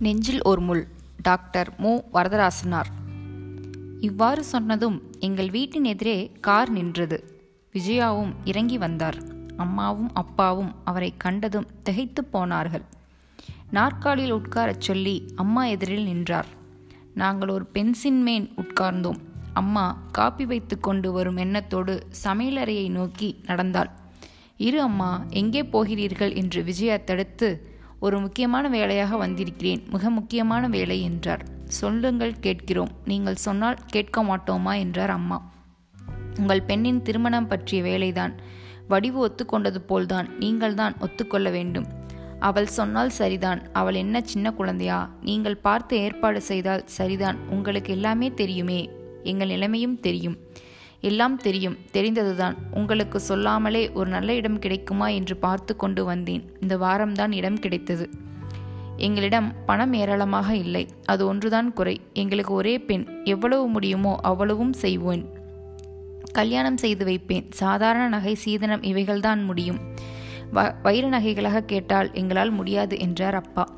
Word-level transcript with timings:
நெஞ்சில் 0.00 0.42
ஒரு 0.42 0.60
முள். 0.60 0.88
டாக்டர் 1.22 1.74
மு. 1.78 2.00
வரதராசனார். 2.12 2.90
இவ்வாறு 4.00 4.44
சொன்னதும் 4.44 5.02
எங்கள் 5.18 5.50
வீட்டின் 5.50 5.84
எதிரே 5.84 6.32
கார் 6.40 6.70
நின்றது. 6.70 7.42
விஜயாவும் 7.72 8.32
இறங்கி 8.44 8.78
வந்தார். 8.78 9.18
அம்மாவும் 9.56 10.10
அப்பாவும் 10.14 10.74
அவரை 10.84 11.14
கண்டதும் 11.16 11.66
திகைத்து 11.82 12.24
போனார்கள். 12.24 12.82
நாற்காலியில் 13.70 14.34
உட்காரச் 14.34 14.80
சொல்லி 14.80 15.26
அம்மா 15.36 15.64
எதிரில் 15.64 16.04
நின்றார். 16.04 16.46
நாங்கள் 17.14 17.48
ஒரு 17.48 17.66
பென்சின் 17.66 18.22
மேன் 18.22 18.50
உட்கார்ந்தோம். 18.56 19.18
அம்மா 19.52 20.02
காப்பி 20.12 20.46
வைத்து 20.46 20.80
கொண்டு 20.80 21.12
வரும் 21.12 21.36
எண்ணத்தோடு 21.36 22.06
சமையலறையை 22.24 22.90
நோக்கி 22.90 23.40
நடந்தாள். 23.46 23.90
இரு 24.56 24.82
அம்மா 24.82 25.26
எங்கே 25.30 25.64
போகிறீர்கள்? 25.64 26.32
என்று 26.32 26.62
விஜயா 26.62 26.96
தடுத்து 26.96 27.78
ஒரு 28.00 28.20
முக்கியமான 28.20 28.68
வேலையாக 28.68 29.16
வந்திருக்கிறேன். 29.16 29.82
மிக 29.90 30.10
முக்கியமான 30.10 30.68
வேலை 30.68 31.02
என்றார். 31.02 31.44
சொல்லுங்கள் 31.64 32.40
கேட்கிறோம். 32.40 32.88
நீங்கள் 33.04 33.34
சொன்னால் 33.34 33.78
கேட்க 33.86 34.22
மாட்டோமா 34.22 34.78
என்றார் 34.78 35.10
அம்மா. 35.10 35.52
உங்கள் 36.38 36.62
பெண்ணின் 36.62 37.02
திருமணம் 37.02 37.46
பற்றிய 37.46 37.82
வேலைதான். 37.82 38.32
வடிவு 38.88 39.28
ஒத்துக்கொண்டது 39.28 39.78
போல்தான். 39.78 40.36
நீங்கள்தான் 40.38 40.94
ஒத்துக்கொள்ள 41.00 41.50
வேண்டும். 41.50 41.86
அவள் 42.38 42.66
சொன்னால் 42.66 43.10
சரிதான். 43.10 43.72
அவள் 43.72 43.94
என்ன 43.94 44.20
சின்ன 44.20 44.52
குழந்தையா? 44.52 45.10
நீங்கள் 45.22 45.56
பார்த்து 45.56 45.96
ஏற்பாடு 45.96 46.40
செய்தால் 46.40 46.82
சரிதான். 46.86 47.36
உங்களுக்கு 47.48 47.92
எல்லாமே 47.92 48.30
தெரியுமே. 48.30 48.90
எங்கள் 49.22 49.48
நிலைமையும் 49.48 50.00
தெரியும். 50.00 50.36
எல்லாம் 51.00 51.36
தெரியும். 51.36 51.76
தெரிந்ததுதான். 51.92 52.56
உங்களுக்கு 52.70 53.20
சொல்லாமலே 53.20 53.92
ஒரு 53.92 54.10
நல்ல 54.10 54.34
இடம் 54.34 54.58
கிடைக்குமா 54.58 55.08
என்று 55.08 55.36
பார்த்து 55.36 55.76
கொண்டு 55.76 56.04
வந்தேன். 56.04 56.52
இந்த 56.60 56.76
வாரம்தான் 56.76 57.32
இடம் 57.32 57.58
கிடைத்தது. 57.58 58.10
எங்களிடம் 58.96 59.52
பணம் 59.66 59.92
ஏராளமாக 59.92 60.56
இல்லை. 60.56 60.88
அது 61.04 61.26
ஒன்றுதான் 61.26 61.72
குறை. 61.72 62.00
எங்களுக்கு 62.12 62.52
ஒரே 62.52 62.80
பெண். 62.80 63.06
எவ்வளவு 63.24 63.68
முடியுமோ 63.68 64.16
அவ்வளவும் 64.22 64.72
செய்வேன் 64.72 65.28
கல்யாணம் 66.32 66.76
செய்து 66.76 67.04
வைப்பேன். 67.04 67.46
சாதாரண 67.50 68.08
நகை 68.08 68.34
சீதனம் 68.34 68.82
இவைகள்தான் 68.82 69.44
முடியும். 69.44 69.78
வ 70.54 70.74
வைர 70.82 71.08
நகைகளாக 71.08 71.60
கேட்டால் 71.60 72.12
எங்களால் 72.12 72.50
முடியாது 72.50 72.98
என்றார் 72.98 73.34
அப்பா. 73.34 73.68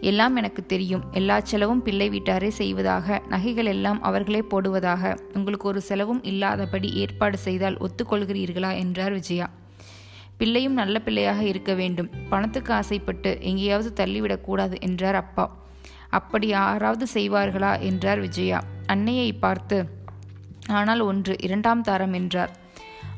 எல்லாம் 0.00 0.36
எனக்கு 0.36 0.66
தெரியும். 0.66 1.04
எல்லா 1.12 1.40
செலவும் 1.40 1.82
பிள்ளை 1.82 2.10
வீட்டாரே 2.10 2.48
செய்வதாக 2.48 3.22
நகைகள் 3.28 3.64
எல்லாம் 3.64 4.02
அவர்களே 4.02 4.44
போடுவதாக. 4.50 5.18
உங்களுக்கு 5.34 5.68
ஒரு 5.68 5.80
செலவும் 5.80 6.24
இல்லாதபடி 6.24 6.92
ஏற்பாடு 6.92 7.38
செய்தால் 7.38 7.76
ஒத்துக்கொள்கிறீர்களா? 7.76 8.76
என்றார் 8.76 9.12
விஜயா. 9.12 9.50
பிள்ளையும் 10.38 10.72
நல்ல 10.72 10.98
பிள்ளையாக 10.98 11.42
இருக்க 11.42 11.74
வேண்டும். 11.74 12.10
பணத்துக்கு 12.28 12.72
ஆசைப்பட்டு 12.72 13.38
எங்கேயாவது 13.40 14.04
தள்ளிவிடக்கூடாது 14.04 14.80
என்றார் 14.80 15.14
அப்பா. 15.14 15.56
அப்படி 16.10 16.46
யாராவது 16.46 17.06
செய்வார்களா? 17.14 17.80
என்றார் 17.80 18.20
விஜயா. 18.20 18.62
அன்னையை 18.86 19.32
பார்த்து 19.32 19.98
ஆனால் 20.68 21.00
ஒன்று 21.00 21.36
இரண்டாம் 21.40 21.82
தாரம் 21.82 22.12
என்றார். 22.12 22.59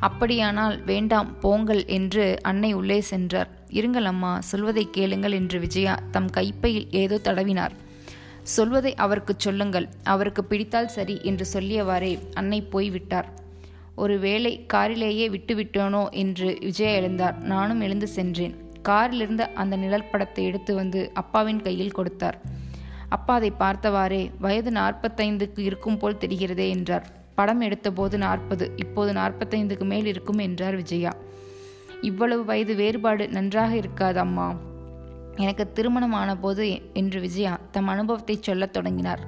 அப்படியானால் 0.06 0.76
வேண்டாம் 0.84 1.28
போங்கள் 1.40 1.82
என்று 1.96 2.24
அன்னை 2.42 2.70
உள்ளே 2.78 3.00
சென்றார். 3.10 3.50
இருங்கள் 3.78 4.08
அம்மா 4.10 4.32
சொல்வதை 4.50 4.84
கேளுங்கள் 4.90 5.36
என்று 5.38 5.58
விஜயா 5.60 5.94
தம் 6.10 6.30
கைப்பையில் 6.30 6.88
ஏதோ 7.02 7.18
தடவினார். 7.28 7.74
சொல்வதை 8.54 8.92
அவருக்கு 8.94 9.34
சொல்லுங்கள் 9.36 9.86
அவருக்கு 10.14 10.44
பிடித்தால் 10.44 10.90
சரி 10.96 11.16
என்று 11.22 11.46
சொல்லியவாறே 11.52 12.12
அன்னை 12.34 12.60
போய்விட்டார். 12.74 13.28
ஒரு 13.94 14.14
வேளை 14.18 14.52
காரிலேயே 14.74 15.28
விட்டுவிட்டோனோ 15.28 16.02
என்று 16.22 16.48
விஜயா 16.66 16.92
எழுந்தார். 17.00 17.38
நானும் 17.52 17.80
எழுந்து 17.80 18.08
சென்றேன். 18.08 18.54
காரிலிருந்த 18.88 19.42
அந்த 19.54 19.74
நிழல் 19.76 20.10
படத்தை 20.12 20.44
எடுத்து 20.44 20.74
வந்து 20.74 21.00
அப்பாவின் 21.14 21.64
கையில் 21.66 21.96
கொடுத்தார். 21.98 22.38
அப்பா 23.08 23.34
அதை 23.34 23.52
பார்த்தவாறே 23.58 24.22
வயது 24.38 24.70
நாற்பத்தைந்துக்கு 24.70 25.60
இருக்கும் 25.70 25.98
போல் 25.98 26.22
தெரிகிறதே 26.22 26.68
என்றார். 26.68 27.06
படம் 27.34 27.60
எடுத்தபோது 27.60 28.16
நாற்பது 28.16 28.72
இப்போது 28.76 29.12
நாற்பத்தைந்துக்கு 29.12 29.84
மேல் 29.84 30.06
இருக்கும் 30.06 30.38
என்றார் 30.38 30.76
விஜயா. 30.76 31.12
இவ்வளவு 32.00 32.44
வயது 32.44 32.74
வேறுபாடு 32.74 33.28
நன்றாக 33.28 33.76
இருக்காது 33.76 34.18
அம்மா. 34.18 34.54
எனக்கு 35.36 35.72
திருமணம் 35.72 36.12
ஆனபோது 36.12 36.92
என்று 36.92 37.20
விஜயா 37.20 37.58
தம் 37.70 37.88
அனுபவத்தை 37.88 38.38
சொல்லத் 38.40 38.72
தொடங்கினார். 38.72 39.22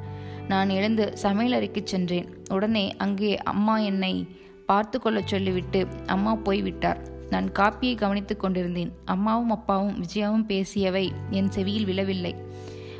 நான் 0.48 0.68
எழுந்து 0.68 1.12
சமையலறைக்கு 1.22 1.80
சென்றேன். 1.84 2.36
உடனே 2.50 2.96
அங்கே 2.96 3.38
அம்மா 3.38 3.78
என்னை 3.78 4.28
பார்த்து 4.66 5.00
கொள்ள 5.00 5.22
சொல்லிவிட்டு 5.24 5.86
அம்மா 6.06 6.34
போய்விட்டார். 6.34 7.00
நான் 7.30 7.50
காப்பியை 7.52 7.96
கவனித்துக் 7.96 8.40
கொண்டிருந்தேன். 8.40 8.92
அம்மாவும் 9.04 9.50
அப்பாவும் 9.50 10.02
விஜயாவும் 10.02 10.48
பேசியவை 10.48 11.10
என் 11.30 11.50
செவியில் 11.50 11.84
விழவில்லை. 11.84 12.34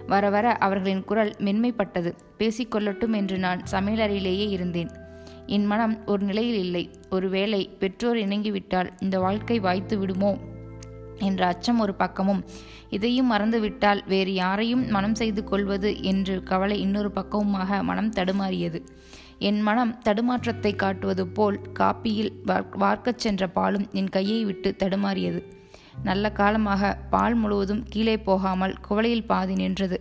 வர 0.07 0.31
வர 0.31 0.53
அவர்களின் 0.53 1.05
குரல் 1.05 1.35
மென்மைப்பட்டது. 1.39 2.13
பேசிக்கொள்ளட்டும் 2.39 3.15
என்று 3.17 3.39
நான் 3.39 3.63
சமையலறையிலேயே 3.71 4.49
இருந்தேன். 4.49 4.91
என் 5.47 5.67
மனம் 5.67 6.07
ஒரு 6.07 6.25
நிலையில் 6.25 6.59
இல்லை. 6.59 6.91
ஒருவேளை 7.11 7.71
பெற்றோர் 7.79 8.17
இணங்கிவிட்டால் 8.17 8.91
இந்த 9.01 9.19
வாழ்க்கை 9.19 9.59
வாய்த்து 9.61 9.99
விடுமோ? 9.99 10.37
என்ற 11.19 11.47
அச்சம் 11.47 11.79
ஒரு 11.79 11.95
பக்கமும் 11.95 12.45
இதையும் 12.91 13.33
மறந்துவிட்டால் 13.33 14.03
வேறு 14.07 14.35
யாரையும் 14.35 14.89
மனம் 14.89 15.15
செய்து 15.15 15.45
கொள்வது 15.45 16.03
என்று 16.03 16.43
கவலை 16.43 16.81
இன்னொரு 16.81 17.11
பக்கமுமாக 17.15 17.83
மனம் 17.83 18.13
தடுமாறியது. 18.13 18.87
என் 19.39 19.61
மனம் 19.61 19.99
தடுமாற்றத்தை 20.05 20.77
காட்டுவது 20.77 21.27
போல் 21.27 21.61
காப்பியில் 21.79 22.31
வார்க்கச் 22.79 23.19
சென்ற 23.19 23.49
பாலும் 23.49 23.87
என் 23.93 24.09
கையை 24.09 24.45
விட்டு 24.45 24.75
தடுமாறியது. 24.79 25.43
நல்ல 26.09 26.31
காலமாக 26.41 26.93
பால் 27.13 27.37
முழுவதும் 27.43 27.85
கீழே 27.93 28.17
போகாமல் 28.29 28.75
குவளையில் 28.87 29.29
பாதி 29.31 29.55
நின்றது. 29.63 29.99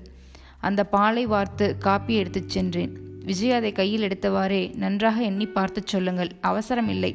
அந்த 0.67 0.81
பாலை 0.95 1.23
வார்த்து 1.33 1.65
காப்பி 1.85 2.13
எடுத்துச் 2.21 2.53
சென்றேன். 2.55 2.93
விஜய் 3.29 3.55
அதை 3.57 3.71
கையில் 3.71 4.05
எடுத்தவாறே 4.07 4.61
நன்றாக 4.83 5.17
எண்ணி 5.29 5.47
பார்த்து 5.57 5.81
சொல்லுங்கள். 5.93 6.31
அவசரம் 6.49 6.89
இல்லை 6.95 7.11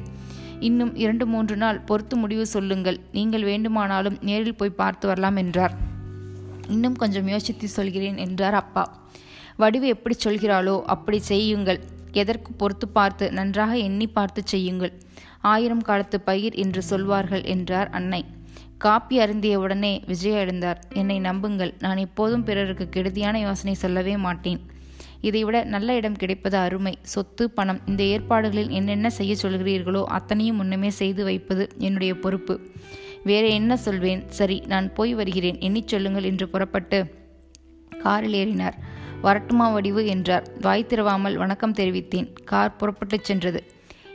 இன்னும் 0.67 0.93
இரண்டு 0.95 1.25
மூன்று 1.33 1.55
நாள் 1.55 1.83
பொறுத்து 1.89 2.15
முடிவு 2.15 2.45
சொல்லுங்கள். 2.45 2.97
நீங்கள் 3.17 3.45
வேண்டுமானாலும் 3.49 4.17
நேரில் 4.29 4.57
போய் 4.61 4.79
பார்த்து 4.81 5.07
வரலாம் 5.11 5.37
என்றார். 5.43 5.75
இன்னும் 6.75 6.97
கொஞ்சம் 7.01 7.29
யோசித்து 7.33 7.67
சொல்கிறேன் 7.67 8.17
என்றார் 8.25 8.57
அப்பா. 8.63 8.83
வடிவு 9.61 9.87
எப்படி 9.95 10.15
சொல்கிறாளோ 10.25 10.75
அப்படி 10.95 11.19
செய்யுங்கள். 11.31 11.79
எதற்கு 12.21 12.51
பொறுத்து 12.53 12.87
பார்த்து 12.87 13.25
நன்றாக 13.31 13.73
எண்ணி 13.87 14.07
பார்த்து 14.07 14.41
செய்யுங்கள். 14.45 14.93
ஆயிரம் 15.53 15.81
காலத்து 15.81 16.17
பயிர் 16.21 16.55
என்று 16.63 16.81
சொல்வார்கள் 16.91 17.43
என்றார் 17.55 17.89
அன்னை. 17.99 18.21
காப்பி 18.79 19.19
அருந்திய 19.19 19.59
உடனே 19.59 20.03
விஜய் 20.07 20.31
எழுந்தார். 20.31 20.79
என்னை 20.93 21.19
நம்புங்கள். 21.19 21.73
நான் 21.79 21.97
எப்போதும் 21.97 22.43
பிறருக்கு 22.43 22.89
கெடுதியான 22.91 23.37
யோசனை 23.37 23.73
சொல்லவே 23.73 24.17
மாட்டேன். 24.17 24.59
இதைவிட 25.21 25.63
நல்ல 25.63 25.95
இடம் 25.95 26.15
கிடைப்பது 26.15 26.57
அருமை. 26.57 26.97
சொத்து 27.01 27.49
பணம் 27.49 27.79
இந்த 27.85 28.03
ஏற்பாடுகளில் 28.03 28.69
என்னென்ன 28.69 29.09
செய்ய 29.09 29.35
சொல்கிறீர்களோ 29.41 30.03
அத்தனையும் 30.03 30.55
முன்னமே 30.55 30.89
செய்து 30.89 31.23
வைப்பது 31.23 31.69
என்னுடைய 31.77 32.19
பொறுப்பு. 32.19 32.59
வேற 33.23 33.47
என்ன 33.47 33.77
சொல்வேன்? 33.77 34.23
சரி 34.29 34.63
நான் 34.67 34.93
போய் 34.93 35.13
வருகிறேன். 35.13 35.57
எண்ணிச் 35.59 35.87
சொல்லுங்கள் 35.87 36.23
என்று 36.23 36.47
புறப்பட்டு 36.47 36.99
காரில் 37.99 38.37
ஏறினார். 38.43 38.77
வரட்டுமா 39.21 39.69
வடிவு 39.69 40.05
என்றார். 40.05 40.47
வாய் 40.61 40.85
திறவாமல் 40.89 41.35
வணக்கம் 41.35 41.73
தெரிவித்தேன். 41.73 42.33
கார் 42.43 42.75
புறப்பட்டுச் 42.75 43.23
சென்றது. 43.23 43.63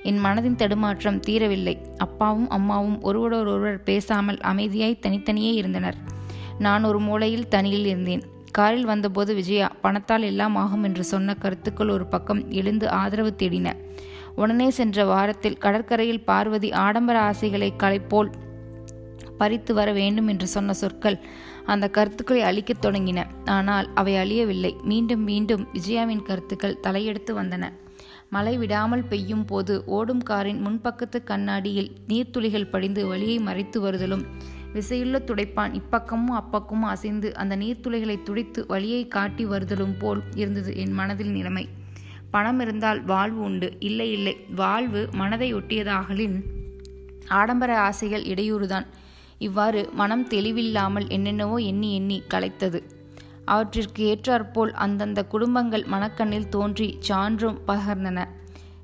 என் 0.09 0.21
மனதின் 0.25 0.57
தடுமாற்றம் 0.57 1.21
தீரவில்லை. 1.27 1.75
அப்பாவும் 1.97 2.49
அம்மாவும் 2.49 2.99
ஒருவரோடொருவர் 3.03 3.83
பேசாமல் 3.83 4.39
அமைதியாய் 4.43 4.99
தனித்தனியே 4.99 5.53
இருந்தனர். 5.55 5.99
நான் 6.59 6.85
ஒரு 6.85 7.01
மூலையில் 7.01 7.49
தனியில் 7.49 7.87
இருந்தேன். 7.87 8.23
காரில் 8.51 8.85
வந்தபோது 8.85 9.35
விஜயா 9.35 9.69
பணத்தால் 9.83 10.23
எல்லாம் 10.23 10.57
ஆகும் 10.57 10.83
என்று 10.83 11.05
சொன்ன 11.05 11.35
கருத்துக்கள் 11.35 11.89
ஒரு 11.89 12.07
பக்கம் 12.07 12.51
எழுந்து 12.51 12.87
ஆதரவு 12.89 13.35
தேடின. 13.43 13.69
உடனே 14.35 14.69
சென்ற 14.71 15.05
வாரத்தில் 15.05 15.59
கடற்கரையில் 15.59 16.25
பார்வதி 16.25 16.73
ஆடம்பர 16.73 17.17
ஆசைகளை 17.21 17.73
களைப்போல் 17.79 18.31
பறித்து 19.39 19.73
வர 19.75 19.93
வேண்டும் 19.93 20.29
என்று 20.29 20.47
சொன்ன 20.47 20.73
சொற்கள் 20.73 21.19
அந்த 21.65 21.87
கருத்துக்களை 21.89 22.43
அழிக்கத் 22.43 22.85
தொடங்கின. 22.85 23.21
ஆனால் 23.45 23.89
அவை 23.95 24.15
அழியவில்லை. 24.15 24.73
மீண்டும் 24.83 25.25
மீண்டும் 25.25 25.65
விஜயாவின் 25.73 26.23
கருத்துக்கள் 26.23 26.81
தலையெடுத்து 26.83 27.33
வந்தன. 27.33 27.65
மழை 28.35 28.55
விடாமல் 28.57 29.05
பெய்யும் 29.05 29.45
போது 29.45 29.75
ஓடும் 29.97 30.23
காரின் 30.23 30.61
முன்பக்கத்து 30.67 31.19
கண்ணாடியில் 31.25 31.91
நீர்த்துளிகள் 32.09 32.71
படிந்து 32.71 33.03
வழியை 33.07 33.37
மறைத்து 33.39 33.79
வருதலும். 33.85 34.25
விசையுள்ள 34.75 35.17
துடைப்பான் 35.27 35.75
இப்பக்கமும் 35.81 36.39
அப்பக்கமும் 36.41 36.89
அசைந்து 36.95 37.29
அந்த 37.35 37.55
நீர்த்துளிகளை 37.57 38.17
துடைத்து 38.23 38.61
வழியை 38.69 39.03
காட்டி 39.09 39.45
வருதலும் 39.47 39.95
போல் 39.99 40.23
இருந்தது 40.35 40.73
என் 40.77 40.93
மனதில் 40.93 41.33
நிலைமை. 41.37 41.65
பணம் 42.31 42.61
இருந்தால் 42.61 43.01
வாழ்வு 43.05 43.41
உண்டு. 43.41 43.69
இல்லை 43.89 44.09
இல்லை. 44.13 44.35
வாழ்வு 44.55 45.03
மனதை 45.13 45.49
ஒட்டியதாகலின் 45.55 46.37
ஆடம்பர 47.41 47.73
ஆசைகள் 47.81 48.25
இடையூறுதான். 48.33 48.89
இவ்வாறு 49.39 49.81
மனம் 49.93 50.27
தெளிவில்லாமல் 50.29 51.07
என்னென்னவோ 51.09 51.57
எண்ணி 51.71 51.89
எண்ணி 51.95 52.19
கலைத்தது 52.29 52.81
அவற்றிற்கு 53.45 54.03
ஏற்றாற்போல் 54.05 54.73
அந்தந்த 54.73 55.25
குடும்பங்கள் 55.25 55.85
மனக்கண்ணில் 55.91 56.49
தோன்றி 56.49 56.97
சான்றும் 57.01 57.59
பகர்ந்தன. 57.67 58.25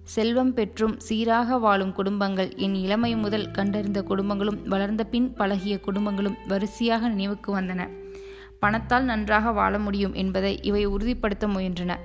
செல்வம் 0.02 0.54
பெற்றும் 0.54 1.00
சீராக 1.00 1.58
வாழும் 1.58 1.92
குடும்பங்கள் 1.92 2.54
என் 2.56 2.74
இளமை 2.74 3.16
முதல் 3.16 3.50
கண்டறிந்த 3.50 4.02
குடும்பங்களும் 4.02 4.68
வளர்ந்த 4.68 5.04
பின் 5.04 5.34
பழகிய 5.34 5.80
குடும்பங்களும் 5.86 6.36
வரிசையாக 6.48 7.08
நினைவுக்கு 7.08 7.58
வந்தன. 7.58 7.88
பணத்தால் 8.58 9.04
நன்றாக 9.04 9.52
வாழ 9.52 9.78
முடியும் 9.78 10.14
என்பதை 10.14 10.58
இவை 10.62 10.86
உறுதிப்படுத்த 10.86 11.46
முயன்றன. 11.46 11.96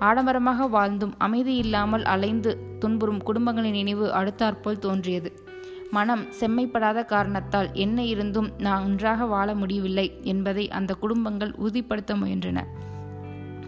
ஆடம்பரமாக 0.00 0.68
வாழ்ந்தும் 0.68 1.14
அமைதி 1.18 1.54
இல்லாமல் 1.56 2.04
அலைந்து 2.04 2.76
துன்புறும் 2.78 3.22
குடும்பங்களின் 3.22 3.70
நினைவு 3.70 4.12
அடுத்தாற்போல் 4.12 4.78
தோன்றியது. 4.78 5.32
மனம் 5.90 6.24
செம்மைப்படாத 6.40 7.04
காரணத்தால் 7.04 7.68
என்ன 7.72 8.04
இருந்தும் 8.04 8.50
நான் 8.58 8.84
ஒன்றாக 8.84 9.24
வாழ 9.24 9.54
முடியவில்லை 9.54 10.18
என்பதை 10.22 10.70
அந்த 10.70 10.94
குடும்பங்கள் 10.94 11.54
உறுதிப்படுத்த 11.56 12.14
முயன்றன. 12.16 12.58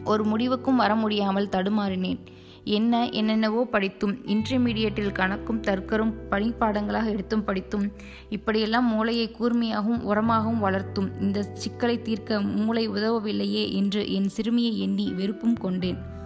ஒரு 0.05 0.25
முடிவுக்கும் 0.25 0.77
வர 0.77 0.95
முடியாமல் 0.95 1.49
தடுமாறினேன். 1.49 2.21
என்ன 2.65 3.09
என்னென்னவோ 3.09 3.65
படித்தும் 3.65 4.13
இன்டர்மீடியட்டில் 4.27 5.17
கணக்கும் 5.19 5.61
தற்கரும் 5.61 6.13
பணிப்பாடங்களாக 6.31 7.07
எடுத்தும் 7.09 7.45
படித்தும் 7.45 7.93
இப்படியெல்லாம் 8.29 8.85
மூளையை 8.85 9.35
கூர்மையாகவும் 9.39 10.05
உரமாகவும் 10.11 10.63
வளர்த்தும் 10.63 11.11
இந்த 11.21 11.43
சிக்கலை 11.55 12.03
தீர்க்க 12.03 12.41
மூளை 12.41 12.89
உதவவில்லையே 12.89 13.73
என்று 13.73 14.13
என் 14.13 14.29
சிறுமியை 14.29 14.81
எண்ணி 14.81 15.13
வெறுப்பும் 15.13 15.57
கொண்டேன். 15.57 16.21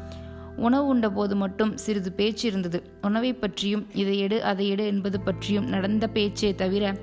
உணவு 0.56 0.86
உண்டபோது 0.86 1.36
மட்டும் 1.36 1.76
சிறிது 1.76 2.12
பேச்சு 2.12 2.48
இருந்தது. 2.48 2.82
உணவை 3.02 3.32
பற்றியும் 3.32 3.86
இதை 3.94 4.18
எடு 4.18 4.44
அதை 4.44 4.68
எடு 4.68 4.86
என்பது 4.86 5.20
பற்றியும் 5.20 5.68
நடந்த 5.68 6.08
பேச்சே 6.08 6.54
தவிர 6.54 6.94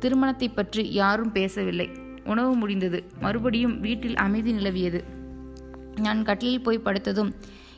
திருமணத்தை 0.00 0.48
பற்றி 0.48 0.92
யாரும் 0.92 1.32
பேசவில்லை. 1.32 1.88
உணவு 2.24 2.54
முடிந்தது. 2.54 3.04
மறுபடியும் 3.20 3.80
வீட்டில் 3.80 4.16
அமைதி 4.16 4.52
நிலவியது. 4.52 5.04
நான் 6.00 6.22
கட்டிலில் 6.22 6.60
போய் 6.60 6.84
படுத்ததும் 6.84 7.32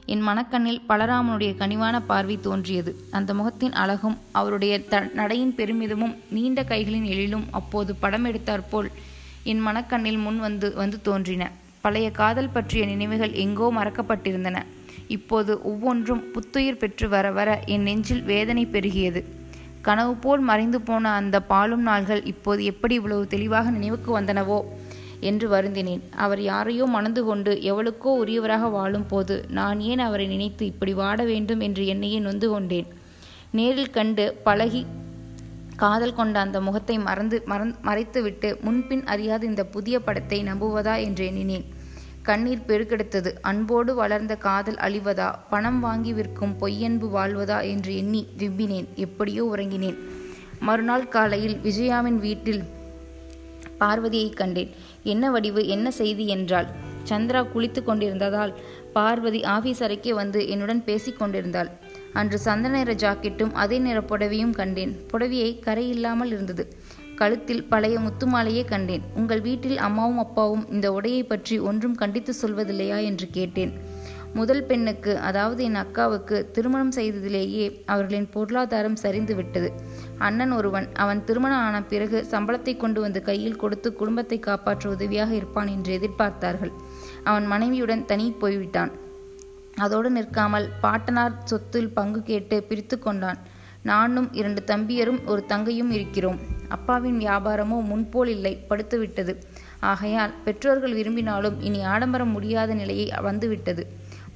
என் 0.06 0.23
மனக்கண்ணில் 0.23 0.81
பலராமனுடைய 0.88 1.52
கனிவான 1.56 2.00
பார்வை 2.00 2.40
தோன்றியது. 2.40 2.96
அந்த 3.11 3.34
முகத்தின் 3.34 3.73
அழகும் 3.73 4.19
அவருடைய 4.32 4.81
த 4.81 5.11
நடையின் 5.14 5.55
பெருமிதமும் 5.55 6.14
நீண்ட 6.31 6.62
கைகளின் 6.62 7.08
எழிலும் 7.14 7.46
அப்போது 7.50 7.94
படம் 7.94 8.25
எடுத்தாற்போல் 8.25 8.90
என் 9.43 9.62
மனக்கண்ணில் 9.67 10.19
முன் 10.19 10.38
வந்து 10.38 10.75
வந்து 10.75 11.00
தோன்றின. 11.02 11.50
பழைய 11.81 12.11
காதல் 12.11 12.49
பற்றிய 12.49 12.87
நினைவுகள் 12.87 13.32
எங்கோ 13.32 13.73
மறக்கப்பட்டிருந்தன. 13.75 14.64
இப்போது 15.08 15.62
ஒவ்வொன்றும் 15.62 16.31
புத்துயிர் 16.31 16.76
பெற்று 16.76 17.08
வர 17.08 17.31
வர 17.31 17.62
என் 17.66 17.82
நெஞ்சில் 17.82 18.22
வேதனை 18.22 18.66
பெருகியது. 18.66 19.25
கனவு 19.82 20.14
போல் 20.14 20.40
மறைந்து 20.40 20.81
போன 20.81 21.10
அந்த 21.10 21.43
பாலும் 21.43 21.82
நாள்கள் 21.82 22.25
இப்போது 22.25 22.64
எப்படி 22.64 22.94
இவ்வளவு 22.94 23.26
தெளிவாக 23.26 23.70
நினைவுக்கு 23.70 24.20
வந்தனவோ? 24.20 24.62
என்று 25.20 25.48
வருந்தினேன். 25.48 26.00
அவர் 26.16 26.40
யாரையோ 26.40 26.87
மணந்து 26.87 27.25
கொண்டு 27.25 27.58
எவளுக்கோ 27.62 28.16
உரியவராக 28.25 28.70
வாழும் 28.70 29.06
போது 29.06 29.44
நான் 29.48 29.81
ஏன் 29.81 29.98
அவரை 29.98 30.26
நினைத்து 30.26 30.66
இப்படி 30.66 30.94
வாட 30.94 31.25
வேண்டும் 31.25 31.60
என்று 31.60 31.87
என்னையே 31.87 32.19
நொந்து 32.19 32.50
கொண்டேன். 32.50 32.87
நேரில் 33.50 33.90
கண்டு 33.90 34.37
பழகி 34.44 34.87
காதல் 35.76 36.14
கொண்ட 36.14 36.40
அந்த 36.40 36.60
முகத்தை 36.60 36.99
மறந்து 36.99 37.42
மறந் 37.46 37.75
மறைத்துவிட்டு 37.84 38.60
முன்பின் 38.60 39.04
அறியாத 39.04 39.46
இந்த 39.46 39.64
புதிய 39.64 40.00
படத்தை 40.00 40.42
நம்புவதா 40.42 41.00
என்று 41.00 41.26
எண்ணினேன். 41.26 41.66
கண்ணீர் 42.26 42.67
பெருக்கெடுத்தது. 42.69 43.31
அன்போடு 43.40 43.94
வளர்ந்த 43.94 44.34
காதல் 44.37 44.75
அழிவதா? 44.75 45.28
பணம் 45.50 45.81
வாங்கி 45.81 46.12
விற்கும் 46.12 46.55
பொய்யன்பு 46.61 47.08
வாழ்வதா? 47.14 47.58
என்று 47.69 47.96
எண்ணி 47.96 48.23
விம்பினேன். 48.38 48.88
எப்படியோ 48.94 49.43
உறங்கினேன். 49.55 49.99
மறுநாள் 50.61 51.08
காலையில் 51.08 51.56
விஜயாவின் 51.62 52.19
வீட்டில் 52.19 52.62
பார்வதியை 53.78 54.31
கண்டேன். 54.31 54.70
என்ன 55.02 55.31
வடிவு? 55.31 55.62
என்ன 55.67 55.90
செய்தி 55.90 56.26
என்றாள். 56.26 56.69
சந்திரா 57.08 57.40
குளித்து 57.55 57.81
கொண்டிருந்ததால் 57.84 58.55
பார்வதி 58.93 59.44
ஆபீஸ் 59.44 59.82
அறைக்கே 59.82 60.14
வந்து 60.14 60.49
என்னுடன் 60.49 60.84
பேசிக் 60.84 61.19
கொண்டிருந்தாள். 61.19 61.70
அன்று 62.12 62.38
சந்த 62.38 62.69
நிற 62.69 62.93
ஜாக்கெட்டும் 62.94 63.52
அதே 63.52 63.78
நிற 63.78 64.00
புடவையும் 64.00 64.55
கண்டேன். 64.61 64.94
புடவையை 65.12 65.50
கரையில்லாமல் 65.61 66.32
இருந்தது. 66.37 66.64
கழுத்தில் 67.20 67.66
பழைய 67.72 67.96
முத்துமாலையே 68.04 68.62
கண்டேன். 68.72 69.04
உங்கள் 69.20 69.42
வீட்டில் 69.46 69.78
அம்மாவும் 69.86 70.22
அப்பாவும் 70.24 70.64
இந்த 70.74 70.86
உடையை 70.96 71.22
பற்றி 71.26 71.56
ஒன்றும் 71.68 71.96
கண்டித்து 72.02 72.32
சொல்வதில்லையா 72.42 72.98
என்று 73.10 73.26
கேட்டேன். 73.36 73.72
முதல் 74.38 74.62
பெண்ணுக்கு 74.68 75.12
அதாவது 75.28 75.60
என் 75.68 75.78
அக்காவுக்கு 75.82 76.36
திருமணம் 76.54 76.92
செய்ததிலேயே 76.96 77.66
அவர்களின் 77.92 78.28
பொருளாதாரம் 78.34 78.98
சரிந்து 79.02 79.34
விட்டது 79.38 79.68
அண்ணன் 80.26 80.52
ஒருவன் 80.58 80.86
அவன் 81.02 81.22
திருமணம் 81.28 81.62
ஆன 81.66 81.80
பிறகு 81.92 82.18
சம்பளத்தை 82.32 82.74
கொண்டு 82.76 83.00
வந்து 83.04 83.20
கையில் 83.28 83.60
கொடுத்து 83.62 83.88
குடும்பத்தை 84.00 84.38
காப்பாற்ற 84.48 84.84
உதவியாக 84.94 85.32
இருப்பான் 85.40 85.72
என்று 85.76 85.92
எதிர்பார்த்தார்கள். 85.98 86.72
அவன் 87.30 87.46
மனைவியுடன் 87.52 88.06
தனி 88.12 88.26
போய்விட்டான். 88.42 88.92
அதோடு 89.84 90.10
நிற்காமல் 90.10 90.68
பாட்டனார் 90.84 91.40
சொத்தில் 91.50 91.94
பங்கு 91.98 92.22
கேட்டு 92.30 92.58
பிரித்து 92.68 92.98
கொண்டான். 92.98 93.40
நானும் 93.90 94.28
இரண்டு 94.40 94.60
தம்பியரும் 94.70 95.20
ஒரு 95.32 95.42
தங்கையும் 95.52 95.90
இருக்கிறோம். 95.96 96.38
அப்பாவின் 96.68 97.18
வியாபாரமோ 97.18 97.78
முன்போல் 97.82 98.28
இல்லை 98.28 98.52
படுத்துவிட்டது. 98.70 99.32
ஆகையால் 99.80 100.32
பெற்றோர்கள் 100.44 100.92
விரும்பினாலும் 100.92 101.56
இனி 101.60 101.80
ஆடம்பரம் 101.84 102.30
முடியாத 102.30 102.74
நிலையை 102.74 103.06
வந்துவிட்டது. 103.20 103.84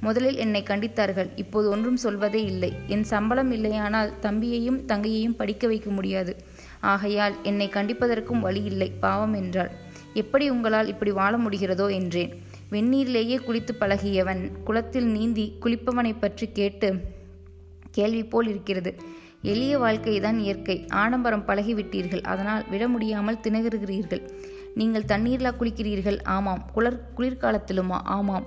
முதலில் 0.00 0.36
என்னை 0.36 0.62
கண்டித்தார்கள் 0.62 1.30
இப்போது 1.36 1.66
ஒன்றும் 1.70 1.96
சொல்வதே 1.96 2.44
இல்லை. 2.44 2.72
என் 2.86 3.04
சம்பளம் 3.04 3.52
இல்லையானால் 3.52 4.12
தம்பியையும் 4.20 4.80
தங்கையையும் 4.86 5.36
படிக்க 5.36 5.66
வைக்க 5.66 5.90
முடியாது. 5.90 6.36
ஆகையால் 6.80 7.34
என்னை 7.42 7.68
கண்டிப்பதற்கும் 7.68 8.40
வழி 8.40 8.62
இல்லை 8.64 8.90
பாவம் 9.00 9.34
என்றாள். 9.34 9.70
எப்படி 10.14 10.50
உங்களால் 10.50 10.86
இப்படி 10.86 11.10
வாழ 11.10 11.36
முடிகிறதோ 11.36 11.86
என்றேன். 11.92 12.32
வெந்நீரிலேயே 12.70 13.36
குளித்து 13.46 13.72
பழகியவன் 13.78 14.42
குளத்தில் 14.64 15.06
நீந்தி 15.06 15.46
குளிப்பவனை 15.60 16.12
பற்றி 16.18 16.48
கேட்டு 16.52 16.88
கேள்வி 17.90 18.24
போல் 18.24 18.48
இருக்கிறது. 18.48 18.90
எளிய 19.42 19.78
வாழ்க்கைதான் 19.78 20.38
இயற்கை. 20.38 20.87
ஆடம்பரம் 20.88 21.46
பழகிவிட்டீர்கள். 21.46 22.22
அதனால் 22.22 22.64
விட 22.69 22.88
முடியாமல் 22.88 23.38
திணறுகிறீர்கள். 23.42 24.31
நீங்கள் 24.75 25.04
தண்ணீரில் 25.04 25.54
குளிக்கிறீர்கள். 25.60 26.22
ஆமாம். 26.22 26.64
குளர் 26.72 27.10
குளிர்காலத்திலுமா? 27.16 27.98
ஆமாம். 28.04 28.46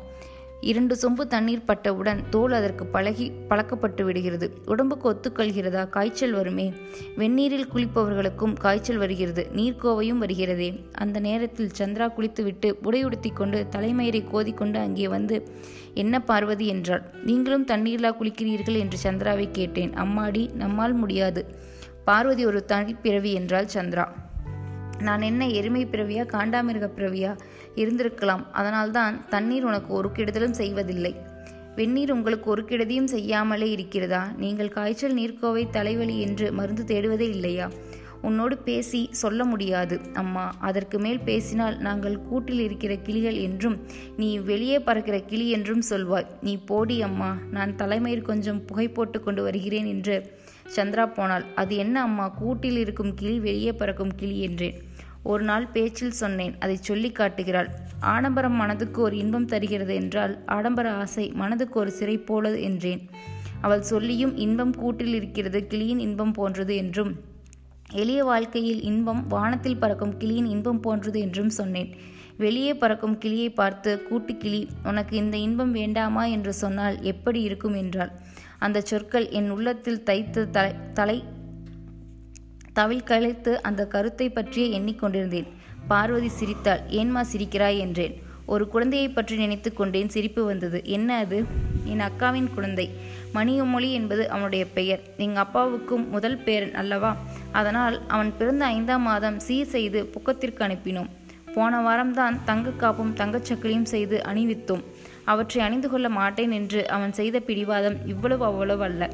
இரண்டு 0.63 0.97
சொம்பு 1.01 1.27
தண்ணீர் 1.27 1.65
பட்டவுடன் 1.65 2.23
தோல் 2.29 2.51
அதற்கு 2.51 2.85
பழகி 2.85 3.31
பழக்கப்பட்டு 3.49 4.03
விடுகிறது. 4.03 4.57
உடம்புக்கு 4.65 5.07
ஒத்துக்கொள்கிறதா? 5.11 5.89
காய்ச்சல் 5.89 6.31
வருமே. 6.31 6.73
வெந்நீரில் 7.17 7.67
குளிப்பவர்களுக்கும் 7.73 8.53
காய்ச்சல் 8.53 8.97
வருகிறது. 8.97 9.47
நீர்க்கோவையும் 9.55 10.21
வருகிறதே. 10.23 10.85
அந்த 10.93 11.19
நேரத்தில் 11.19 11.69
சந்திரா 11.77 12.07
குளித்துவிட்டு 12.07 12.77
உடையுடுத்தி 12.83 13.33
கொண்டு 13.33 13.65
தலைமயிரை 13.71 14.23
கோதிக்கொண்டு 14.29 14.79
அங்கே 14.79 15.07
வந்து 15.07 15.51
என்ன 15.93 16.21
பார்வதி? 16.21 16.67
என்றாள். 16.67 17.03
நீங்களும் 17.23 17.65
தண்ணீர்லா 17.65 18.11
குளிக்கிறீர்கள்? 18.21 18.77
என்று 18.77 18.97
சந்திராவை 19.03 19.49
கேட்டேன். 19.51 19.91
அம்மாடி 19.91 20.53
நம்மால் 20.53 20.93
முடியாது. 20.93 21.55
பார்வதி 22.05 22.45
ஒரு 22.45 22.65
தனிப்பிறவி 22.67 23.33
என்றாள் 23.33 23.67
சந்திரா. 23.73 24.22
நான் 24.99 25.21
என்ன 25.21 25.49
எருமை 25.49 25.85
பிறவியா 25.85 26.23
காண்டாமிருக 26.25 26.89
பிறவியா 26.97 27.37
இருந்திருக்கலாம். 27.75 28.51
அதனால்தான் 28.51 29.25
தண்ணீர் 29.29 29.63
உனக்கு 29.63 29.93
ஒரு 29.93 30.09
கெடுதலும் 30.15 30.51
செய்வதில்லை. 30.51 31.15
வெந்நீர் 31.75 32.11
உங்களுக்கு 32.11 32.49
ஒரு 32.49 32.61
கெடுதியும் 32.61 33.03
செய்யாமலே 33.03 33.69
இருக்கிறதா? 33.69 34.31
நீங்கள் 34.37 34.69
காய்ச்சல் 34.69 35.15
நீர்க்கோவை 35.15 35.69
தலைவலி 35.69 36.21
என்று 36.21 36.51
மருந்து 36.51 36.83
தேடுவதே 36.83 37.29
இல்லையா? 37.29 37.69
உன்னோடு 38.27 38.55
பேசி 38.67 39.01
சொல்ல 39.21 39.43
முடியாது. 39.43 39.95
அம்மா 40.21 40.45
அதற்கு 40.67 40.97
மேல் 40.99 41.19
பேசினால் 41.29 41.75
நாங்கள் 41.87 42.15
கூட்டில் 42.29 42.61
இருக்கிற 42.67 42.93
கிளிகள் 43.07 43.37
என்றும் 43.47 43.77
நீ 44.17 44.29
வெளியே 44.49 44.77
பறக்கிற 44.87 45.17
கிளி 45.31 45.47
என்றும் 45.49 45.83
சொல்வாய். 45.89 46.29
நீ 46.41 46.53
போடி 46.69 46.97
அம்மா 47.01 47.31
நான் 47.51 47.75
தலைமையில் 47.75 48.27
கொஞ்சம் 48.29 48.63
புகை 48.65 48.87
போட்டு 48.89 49.19
கொண்டு 49.21 49.43
வருகிறேன் 49.43 49.89
என்று 49.93 50.17
சந்திரா 50.75 51.05
போனாள். 51.17 51.45
அது 51.55 51.73
என்ன 51.75 51.95
அம்மா 52.01 52.25
கூட்டில் 52.41 52.79
இருக்கும் 52.83 53.13
கிளி 53.21 53.35
வெளியே 53.47 53.73
பறக்கும் 53.73 54.15
கிளி 54.15 54.37
என்றேன் 54.47 54.79
ஒரு 55.31 55.43
நாள் 55.43 55.65
பேச்சில் 55.75 56.17
சொன்னேன் 56.21 56.55
அதை 56.59 56.75
சொல்லி 56.87 57.09
காட்டுகிறாள். 57.11 57.69
ஆடம்பரம் 58.13 58.57
மனதுக்கு 58.61 58.99
ஒரு 59.01 59.15
இன்பம் 59.17 59.49
தருகிறது 59.51 59.93
என்றால் 60.01 60.33
ஆடம்பர 60.55 60.87
ஆசை 61.03 61.25
மனதுக்கு 61.41 61.77
ஒரு 61.79 61.91
சிறை 61.91 62.17
போலது 62.29 62.59
என்றேன். 62.69 63.03
அவள் 63.61 63.83
சொல்லியும் 63.91 64.33
இன்பம் 64.37 64.73
கூட்டில் 64.81 65.13
இருக்கிறது 65.13 65.59
கிளியின் 65.71 66.01
இன்பம் 66.07 66.33
போன்றது 66.39 66.75
என்றும் 66.75 67.13
எளிய 67.93 68.23
வாழ்க்கையில் 68.23 68.81
இன்பம் 68.81 69.21
வானத்தில் 69.27 69.77
பறக்கும் 69.77 70.13
கிளியின் 70.17 70.49
இன்பம் 70.55 70.79
போன்றது 70.79 71.19
என்றும் 71.19 71.49
சொன்னேன். 71.49 71.89
வெளியே 72.37 72.73
பறக்கும் 72.73 73.17
கிளியை 73.17 73.49
பார்த்து 73.49 73.91
கூட்டு 74.03 74.33
கிளி 74.37 74.61
உனக்கு 74.83 75.13
இந்த 75.17 75.37
இன்பம் 75.37 75.71
வேண்டாமா? 75.71 76.25
என்று 76.25 76.53
சொன்னால் 76.53 76.97
எப்படி 77.01 77.41
இருக்கும்? 77.41 77.75
என்றாள். 77.75 78.11
அந்த 78.59 78.81
சொற்கள் 78.81 79.27
என் 79.29 79.49
உள்ளத்தில் 79.49 80.03
தைத்து 80.03 80.43
தலை 80.49 80.73
தலை 80.93 81.17
தவில் 82.73 83.03
கழித்து 83.03 83.51
அந்த 83.61 83.81
கருத்தை 83.87 84.27
பற்றியே 84.29 84.67
எண்ணிக்கொண்டிருந்தேன் 84.79 85.49
பார்வதி 85.87 86.29
சிரித்தாள் 86.39 86.83
ஏன்மா 86.89 87.21
சிரிக்கிறாய்? 87.33 87.77
என்றேன். 87.77 88.15
ஒரு 88.45 88.67
குழந்தையை 88.67 89.09
பற்றி 89.09 89.35
நினைத்து 89.35 89.73
கொண்டேன் 89.73 90.09
சிரிப்பு 90.09 90.45
வந்தது. 90.45 90.81
என்ன 90.85 91.17
அது? 91.17 91.45
என் 91.83 91.99
அக்காவின் 91.99 92.53
குழந்தை. 92.53 92.89
மணியமொழி 93.33 93.91
என்பது 93.91 94.29
அவனுடைய 94.29 94.67
பெயர். 94.67 95.01
எங்கள் 95.17 95.43
அப்பாவுக்கும் 95.43 96.09
முதல் 96.09 96.37
பேரன் 96.37 96.73
அல்லவா? 96.73 97.17
அதனால் 97.51 98.07
அவன் 98.07 98.33
பிறந்த 98.37 98.65
ஐந்தாம் 98.65 99.01
மாதம் 99.01 99.39
சீர் 99.39 99.65
செய்து 99.65 100.11
புக்கத்திற்கு 100.13 100.63
அனுப்பினோம். 100.63 101.09
போன 101.55 101.79
வாரம்தான் 101.81 102.37
தங்க 102.45 102.69
காப்பும் 102.69 103.15
தங்கச்சக்கிலியும் 103.15 103.83
செய்து 103.83 104.21
அணிவித்தோம். 104.25 104.83
அவற்றை 105.23 105.63
அணிந்து 105.63 105.89
கொள்ள 105.89 106.09
மாட்டேன் 106.09 106.51
என்று 106.51 106.87
அவன் 106.87 107.13
செய்த 107.13 107.39
பிடிவாதம் 107.39 107.97
இவ்வளவு 108.05 108.45
அவ்வளவு 108.45 108.83
அல்ல. 108.83 109.09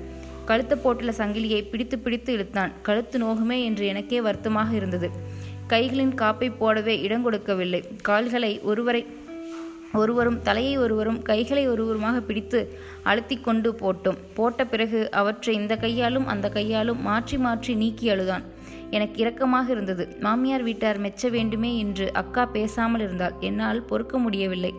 கழுத்து 0.45 0.75
போட்டுள்ள 0.75 1.11
சங்கிலியை 1.17 1.69
பிடித்து 1.69 1.99
பிடித்து 1.99 2.37
இழுத்தான். 2.37 2.71
கழுத்து 2.81 3.19
நோகுமே 3.19 3.63
என்று 3.63 3.85
எனக்கே 3.85 4.21
வருத்தமாக 4.21 4.75
இருந்தது. 4.75 5.09
கைகளின் 5.67 6.13
காப்பை 6.15 6.51
போடவே 6.59 7.01
இடம் 7.01 7.21
கொடுக்கவில்லை. 7.21 7.83
கால்களை 8.01 8.59
ஒருவரை 8.59 9.05
ஒருவரும் 9.93 10.41
தலையை 10.41 10.77
ஒருவரும் 10.77 11.21
கைகளை 11.21 11.69
ஒருவருமாக 11.69 12.19
பிடித்து 12.19 12.59
அழுத்தி 13.03 13.35
கொண்டு 13.37 13.75
போட்டோம். 13.81 14.19
போட்ட 14.33 14.65
பிறகு 14.65 15.09
அவற்றை 15.11 15.55
இந்த 15.55 15.75
கையாலும் 15.75 16.25
அந்த 16.25 16.49
கையாலும் 16.49 17.01
மாற்றி 17.01 17.37
மாற்றி 17.37 17.73
நீக்கி 17.75 18.09
அழுதான். 18.09 18.43
எனக்கு 18.89 19.23
இரக்கமாக 19.23 19.69
இருந்தது. 19.69 20.07
மாமியார் 20.19 20.63
வீட்டார் 20.63 20.99
மெச்ச 20.99 21.29
வேண்டுமே 21.29 21.77
என்று 21.77 22.13
அக்கா 22.13 22.45
பேசாமல் 22.45 22.99
இருந்தால் 22.99 23.33
என்னால் 23.39 23.81
பொறுக்க 23.81 24.17
முடியவில்லை. 24.17 24.73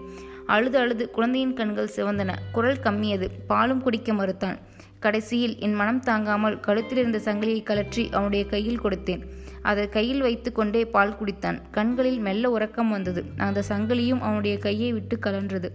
அழுது 0.46 0.78
அழுது 0.78 1.10
குழந்தையின் 1.10 1.54
கண்கள் 1.54 1.94
சிவந்தன. 1.96 2.34
குரல் 2.52 2.82
கம்மியது. 2.84 3.26
பாலும் 3.46 3.82
குடிக்க 3.82 4.12
மறுத்தான். 4.12 4.58
கடைசியில் 5.00 5.58
என் 5.58 5.74
மனம் 5.74 6.00
தாங்காமல் 6.00 6.60
கழுத்தில் 6.60 6.98
இருந்த 6.98 7.18
சங்கிலியை 7.18 7.62
கலற்றி 7.62 8.10
அவனுடைய 8.10 8.46
கையில் 8.46 8.82
கொடுத்தேன். 8.84 9.22
அதை 9.62 9.88
கையில் 9.88 10.20
வைத்து 10.20 10.52
கொண்டே 10.52 10.84
பால் 10.84 11.16
குடித்தான். 11.20 11.60
கண்களில் 11.70 12.18
மெல்ல 12.18 12.50
உறக்கம் 12.50 12.90
வந்தது. 12.90 13.24
அந்த 13.36 13.62
சங்கிலியும் 13.68 14.20
அவனுடைய 14.20 14.58
கையை 14.58 14.92
விட்டு 14.92 15.18
கலன்றது. 15.22 15.70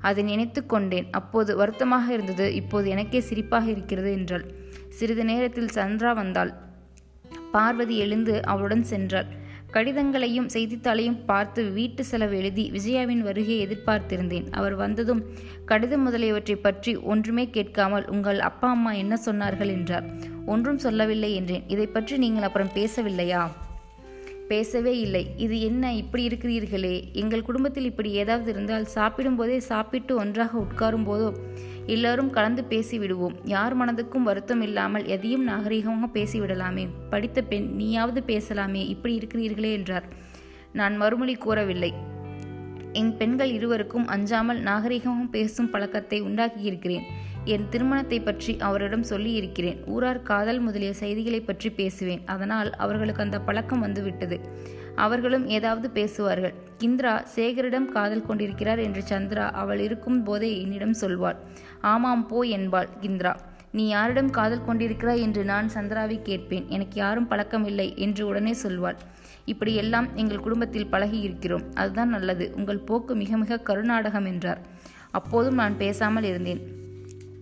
அதை 0.00 0.22
நினைத்து 0.22 0.66
கொண்டேன். 0.66 1.08
அப்போது 1.10 1.56
வருத்தமாக 1.56 2.12
இருந்தது. 2.12 2.54
இப்போது 2.54 2.88
எனக்கே 2.88 3.24
சிரிப்பாக 3.30 3.66
இருக்கிறது 3.66 4.12
என்றாள். 4.12 4.44
சிறிது 4.88 5.24
நேரத்தில் 5.24 5.74
சந்திரா 5.74 6.14
வந்தாள். 6.14 6.54
பார்வதி 7.52 7.98
எழுந்து 7.98 8.44
அவளுடன் 8.44 8.84
சென்றாள். 8.90 9.26
கடிதங்களையும் 9.72 10.48
செய்தித்தாளையும் 10.52 11.24
பார்த்து 11.24 11.64
வீட்டு 11.64 12.04
செலவு 12.04 12.36
எழுதி 12.36 12.70
விஜயாவின் 12.70 13.20
வருகையை 13.20 13.66
எதிர்பார்த்திருந்தேன். 13.66 14.50
அவர் 14.50 14.74
வந்ததும் 14.74 15.22
கடிதம் 15.64 16.02
முதலியவற்றை 16.02 16.56
பற்றி 16.56 16.96
ஒன்றுமே 16.96 17.50
கேட்காமல் 17.50 18.08
உங்கள் 18.08 18.40
அப்பா 18.40 18.70
அம்மா 18.70 18.92
என்ன 18.92 19.18
சொன்னார்கள்? 19.24 19.70
என்றார். 19.70 20.06
ஒன்றும் 20.46 20.78
சொல்லவில்லை 20.78 21.34
என்றேன். 21.34 21.68
இதை 21.68 21.86
பற்றி 21.86 22.18
நீங்கள் 22.18 22.42
அப்புறம் 22.42 22.74
பேசவில்லையா? 22.74 23.42
பேசவே 24.52 24.92
இல்லை. 24.98 25.22
இது 25.36 25.56
என்ன 25.60 25.92
இப்படி 25.94 26.22
இருக்கிறீர்களே? 26.26 26.96
எங்கள் 27.12 27.46
குடும்பத்தில் 27.48 27.84
இப்படி 27.84 28.10
ஏதாவது 28.22 28.48
இருந்தால் 28.50 28.86
சாப்பிடும்போதே 28.94 29.56
சாப்பிட்டு 29.70 30.12
ஒன்றாக 30.16 30.58
உட்காரும் 30.58 31.06
போதோ 31.10 31.28
எல்லாரும் 31.86 32.30
கலந்து 32.30 32.62
பேசிவிடுவோம். 32.70 33.36
யார் 33.44 33.76
மனதுக்கும் 33.80 34.28
வருத்தம் 34.28 34.60
இல்லாமல் 34.60 35.06
எதையும் 35.06 35.48
நாகரிகமாக 35.48 36.14
பேசிவிடலாமே. 36.14 36.86
படித்த 37.10 37.42
பெண் 37.42 37.68
நீயாவது 37.80 38.22
பேசலாமே. 38.26 38.82
இப்படி 38.94 39.14
இருக்கிறீர்களே 39.18 39.72
என்றார். 39.72 40.08
நான் 40.72 40.96
மறுமொழி 40.96 41.34
கூறவில்லை. 41.34 42.09
என் 42.92 43.16
பெண்கள் 43.16 43.50
இருவருக்கும் 43.50 44.06
அஞ்சாமல் 44.06 44.60
நாகரிகமும் 44.60 45.30
பேசும் 45.30 45.70
பழக்கத்தை 45.70 46.22
உண்டாக்கியிருக்கிறேன். 46.22 47.06
என் 47.44 47.68
திருமணத்தை 47.68 48.20
பற்றி 48.20 48.56
அவரிடம் 48.58 49.02
சொல்லி 49.02 49.32
இருக்கிறேன் 49.32 49.78
ஊரார் 49.86 50.22
காதல் 50.22 50.60
முதலிய 50.60 50.92
செய்திகளை 50.92 51.40
பற்றி 51.40 51.70
பேசுவேன். 51.70 52.22
அதனால் 52.26 52.70
அவர்களுக்கு 52.72 53.22
அந்த 53.22 53.40
பழக்கம் 53.40 53.80
வந்துவிட்டது. 53.80 54.38
அவர்களும் 54.96 55.46
ஏதாவது 55.46 55.90
பேசுவார்கள். 55.90 56.54
கிந்திரா 56.78 57.22
சேகரிடம் 57.34 57.88
காதல் 57.88 58.26
கொண்டிருக்கிறார் 58.26 58.78
என்று 58.78 59.02
சந்திரா 59.08 59.50
அவள் 59.50 59.78
இருக்கும் 59.78 60.22
போதே 60.22 60.60
என்னிடம் 60.62 60.96
சொல்வாள். 61.00 61.38
ஆமாம் 61.80 62.26
போ 62.26 62.42
என்பாள் 62.42 62.88
கிந்திரா 63.00 63.32
நீ 63.72 63.88
யாரிடம் 63.88 64.30
காதல் 64.30 64.66
கொண்டிருக்கிறாய் 64.68 65.20
என்று 65.20 65.44
நான் 65.44 65.70
சந்திராவை 65.74 66.22
கேட்பேன். 66.22 66.68
எனக்கு 66.68 66.98
யாரும் 66.98 67.30
பழக்கமில்லை 67.30 67.96
என்று 67.96 68.26
உடனே 68.26 68.54
சொல்வாள். 68.62 68.96
இப்படியெல்லாம் 69.44 70.16
எங்கள் 70.16 70.40
குடும்பத்தில் 70.40 70.86
பழகி 70.86 71.20
இருக்கிறோம். 71.20 71.62
அதுதான் 71.74 72.08
நல்லது. 72.08 72.52
உங்கள் 72.56 72.78
போக்கு 72.78 73.14
மிக 73.14 73.36
மிக 73.36 73.58
கருநாடகம் 73.58 74.24
என்றார். 74.24 74.60
அப்போதும் 75.10 75.54
நான் 75.54 75.76
பேசாமல் 75.76 76.24
இருந்தேன். 76.24 76.78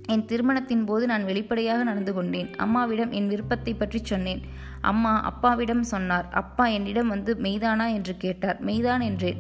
என் 0.07 0.25
திருமணத்தின் 0.25 0.85
போது 0.85 1.07
நான் 1.07 1.25
வெளிப்படையாக 1.25 1.83
நடந்து 1.83 2.13
கொண்டேன். 2.13 2.57
அம்மாவிடம் 2.57 3.11
என் 3.11 3.29
விருப்பத்தை 3.29 3.75
பற்றி 3.75 4.01
சொன்னேன். 4.03 4.41
அம்மா 4.81 5.21
அப்பாவிடம் 5.21 5.83
சொன்னார். 5.83 6.29
அப்பா 6.31 6.67
என்னிடம் 6.67 7.09
வந்து 7.09 7.35
மெய்தானா? 7.35 7.93
என்று 7.93 8.17
கேட்டார். 8.17 8.65
மெய்தான் 8.65 9.01
என்றேன். 9.01 9.37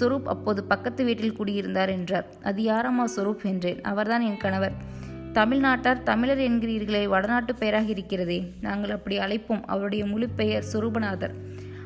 சொரூப் 0.00 0.24
அப்போது 0.24 0.64
பக்கத்து 0.64 1.04
வீட்டில் 1.04 1.36
குடியிருந்தார் 1.36 1.88
என்றார். 1.88 2.26
அது 2.42 2.62
யாரம்மா 2.62 3.04
சொரூப்? 3.04 3.44
என்றேன். 3.44 3.80
அவர்தான் 3.80 4.20
என் 4.20 4.36
கணவர். 4.36 4.96
தமிழ்நாட்டார் 5.32 6.02
தமிழர் 6.02 6.38
என்கிறீர்களே 6.38 7.04
வடநாட்டு 7.04 7.54
பெயராக 7.54 7.84
இருக்கிறதே. 7.84 8.52
நாங்கள் 8.60 8.90
அப்படி 8.90 9.18
அழைப்போம். 9.18 9.62
அவருடைய 9.66 10.06
முழு 10.06 10.28
பெயர் 10.28 10.64
சொரூபநாதர். 10.72 11.34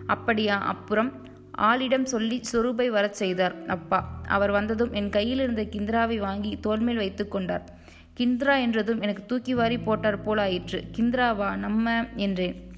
அப்படியா 0.07 0.59
அப்புறம்? 0.59 1.27
ஆளிடம் 1.59 2.03
சொல்லி 2.03 2.41
சொரூபை 2.53 2.89
வரச் 2.89 3.15
செய்தார். 3.15 3.67
அப்பா 3.67 4.21
அவர் 4.29 4.51
வந்ததும் 4.51 4.93
என் 4.93 5.11
கையில் 5.11 5.39
இருந்த 5.39 5.63
கிந்திராவை 5.63 6.19
வாங்கி 6.19 6.59
தோல்மேல் 6.61 6.97
வைத்து 6.97 7.29
கொண்டார். 7.29 7.71
கிந்திரா 8.21 8.61
என்றதும் 8.61 9.01
எனக்கு 9.01 9.27
தூக்கி 9.27 9.55
வாரி 9.55 9.79
போட்டார் 9.79 10.25
போலாயிற்று. 10.25 10.83
கிந்திராவா 10.97 11.57
நம்ம? 11.57 12.05
என்றேன். 12.17 12.72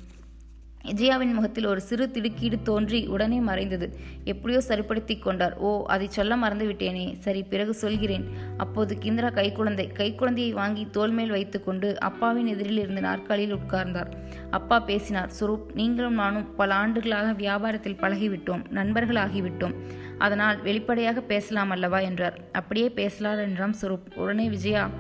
விஜயாவின் 0.85 1.33
முகத்தில் 1.33 1.64
ஒரு 1.64 1.81
சிறு 1.81 2.11
திடுக்கீடு 2.12 2.62
தோன்றி 2.62 3.07
உடனே 3.07 3.38
மறைந்தது. 3.41 3.97
எப்படியோ 4.25 4.61
சரிப்படுத்தி 4.61 5.19
கொண்டார். 5.19 5.57
ஓ 5.57 5.83
அதை 5.87 6.07
சொல்ல 6.09 6.37
மறந்து 6.37 6.67
விட்டேனே. 6.69 7.19
சரி 7.19 7.43
பிறகு 7.43 7.75
சொல்கிறேன். 7.75 8.25
அப்போது 8.57 8.99
கிந்திரா 9.03 9.31
கைக்குழந்தை 9.31 9.87
கைக்குழந்தையை 9.99 10.53
வாங்கி 10.53 10.87
தோல் 10.91 11.11
மேல் 11.11 11.31
வைத்துக்கொண்டு 11.31 12.00
அப்பாவின் 12.00 12.47
எதிரில் 12.47 12.79
இருந்த 12.79 13.00
நாற்காலியில் 13.00 13.57
உட்கார்ந்தார். 13.57 14.11
அப்பா 14.50 14.81
பேசினார் 14.81 15.31
சுரூப் 15.41 15.73
நீங்களும் 15.75 16.14
நானும் 16.14 16.55
பல 16.55 16.75
ஆண்டுகளாக 16.75 17.33
வியாபாரத்தில் 17.33 18.00
பழகிவிட்டோம் 18.00 18.69
நண்பர்கள் 18.71 19.23
ஆகிவிட்டோம் 19.23 19.75
அதனால் 20.19 20.62
வெளிப்படையாக 20.62 21.21
பேசலாம் 21.21 21.71
அல்லவா? 21.71 21.99
என்றார். 21.99 22.38
அப்படியே 22.53 22.88
பேசலாம் 22.91 23.38
என்றாம் 23.38 23.75
சுரூப். 23.81 24.14
உடனே 24.14 24.49
விஜயா 24.49 24.91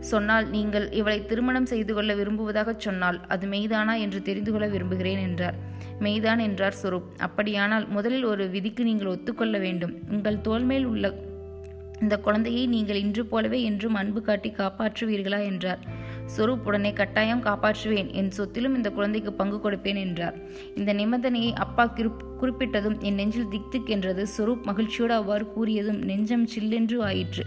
சொன்னால் 0.00 0.46
நீங்கள் 0.48 0.86
இவளை 0.90 1.26
திருமணம் 1.26 1.66
செய்து 1.66 1.94
கொள்ள 1.94 2.14
விரும்புவதாகச் 2.14 2.84
சொன்னால் 2.86 3.20
அது 3.26 3.46
மெய்தானா 3.46 3.94
என்று 3.98 4.22
தெரிந்து 4.22 4.52
கொள்ள 4.52 4.66
விரும்புகிறேன் 4.66 5.18
என்றார். 5.18 5.56
மெய்தான் 6.00 6.40
என்றார் 6.40 6.80
சொரூப். 6.82 7.08
அப்படியானால் 7.18 7.88
முதலில் 7.88 8.24
ஒரு 8.24 8.48
விதிக்கு 8.48 8.84
நீங்கள் 8.84 9.12
ஒத்துக்கொள்ள 9.14 9.58
வேண்டும். 9.58 9.94
உங்கள் 10.10 10.40
தோல்மேல் 10.40 10.84
உள்ள 10.84 11.14
இந்த 12.00 12.16
குழந்தையை 12.18 12.66
நீங்கள் 12.66 13.00
இன்று 13.04 13.26
போலவே 13.26 13.62
என்றும் 13.62 13.94
அன்பு 13.94 14.20
காட்டி 14.22 14.50
காப்பாற்றுவீர்களா 14.50 15.40
என்றார். 15.44 15.80
சொரூப் 16.36 16.66
உடனே 16.68 16.92
கட்டாயம் 16.92 17.42
காப்பாற்றுவேன். 17.42 18.10
என் 18.12 18.30
சொத்திலும் 18.36 18.76
இந்த 18.78 18.90
குழந்தைக்கு 18.90 19.32
பங்கு 19.32 19.58
கொடுப்பேன் 19.64 19.98
என்றார். 20.06 20.36
இந்த 20.74 20.92
நிபந்தனையை 20.94 21.52
அப்பா 21.52 21.92
குறிப்பிட்டதும் 22.40 22.98
என் 23.00 23.14
நெஞ்சில் 23.14 23.48
திக் 23.50 23.70
திக் 23.70 23.88
என்றது 23.88 24.26
சொரூப் 24.36 24.62
மகிழ்ச்சியோடு 24.62 25.14
அவ்வாறு 25.14 25.46
கூறியதும் 25.56 26.02
நெஞ்சம் 26.10 26.46
சில்லென்று 26.46 26.98
ஆயிற்று. 27.02 27.44